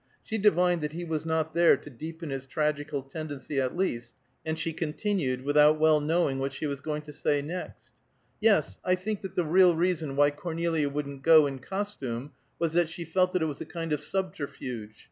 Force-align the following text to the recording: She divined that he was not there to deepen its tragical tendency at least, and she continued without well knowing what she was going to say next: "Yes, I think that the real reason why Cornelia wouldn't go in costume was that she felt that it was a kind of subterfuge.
She 0.23 0.39
divined 0.39 0.81
that 0.81 0.93
he 0.93 1.05
was 1.05 1.27
not 1.27 1.53
there 1.53 1.77
to 1.77 1.89
deepen 1.91 2.31
its 2.31 2.47
tragical 2.47 3.03
tendency 3.03 3.61
at 3.61 3.77
least, 3.77 4.15
and 4.43 4.57
she 4.57 4.73
continued 4.73 5.43
without 5.43 5.77
well 5.79 5.99
knowing 5.99 6.39
what 6.39 6.53
she 6.53 6.65
was 6.65 6.81
going 6.81 7.03
to 7.03 7.13
say 7.13 7.39
next: 7.43 7.93
"Yes, 8.39 8.79
I 8.83 8.95
think 8.95 9.21
that 9.21 9.35
the 9.35 9.45
real 9.45 9.75
reason 9.75 10.15
why 10.15 10.31
Cornelia 10.31 10.89
wouldn't 10.89 11.21
go 11.21 11.45
in 11.45 11.59
costume 11.59 12.31
was 12.57 12.73
that 12.73 12.89
she 12.89 13.05
felt 13.05 13.31
that 13.33 13.43
it 13.43 13.45
was 13.45 13.61
a 13.61 13.65
kind 13.65 13.93
of 13.93 14.01
subterfuge. 14.01 14.95